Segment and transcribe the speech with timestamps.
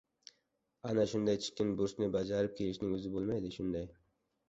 [0.93, 3.91] —Ana shundaychikin burchni bajarib kelishning o‘zi bo‘lmaydi, shunday!